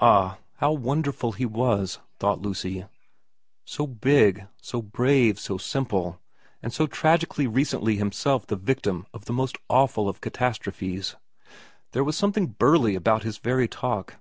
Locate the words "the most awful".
9.26-10.08